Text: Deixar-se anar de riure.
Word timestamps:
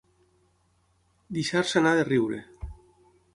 Deixar-se 1.37 1.79
anar 1.83 1.93
de 2.01 2.07
riure. 2.09 2.41